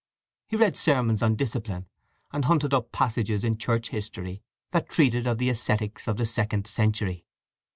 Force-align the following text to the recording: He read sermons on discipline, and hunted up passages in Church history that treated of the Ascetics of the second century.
He 0.47 0.55
read 0.55 0.77
sermons 0.79 1.21
on 1.21 1.35
discipline, 1.35 1.85
and 2.31 2.45
hunted 2.45 2.73
up 2.73 2.91
passages 2.91 3.43
in 3.43 3.59
Church 3.59 3.89
history 3.89 4.41
that 4.71 4.89
treated 4.89 5.27
of 5.27 5.37
the 5.37 5.51
Ascetics 5.51 6.07
of 6.07 6.17
the 6.17 6.25
second 6.25 6.65
century. 6.65 7.23